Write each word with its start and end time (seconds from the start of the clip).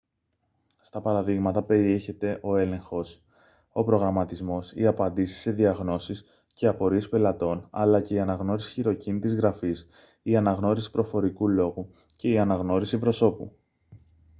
στα 0.81 1.01
παραδείγματα 1.01 1.63
περιέχεται 1.63 2.39
ο 2.43 2.55
έλεγχος 2.55 3.23
ο 3.71 3.83
προγραμματισμός 3.83 4.71
οι 4.75 4.85
απαντήσεις 4.85 5.41
σε 5.41 5.51
διαγνώσεις 5.51 6.23
και 6.53 6.67
απορίες 6.67 7.09
πελατών 7.09 7.67
αλλά 7.71 8.01
και 8.01 8.13
η 8.13 8.19
αναγνώριση 8.19 8.71
χειροκίνητης 8.71 9.35
γραφής 9.35 9.87
η 10.21 10.35
αναγνώριση 10.35 10.91
προφορικού 10.91 11.47
λόγου 11.47 11.89
και 12.17 12.29
η 12.29 12.39
αναγνώριση 12.39 12.99
προσώπου 12.99 13.57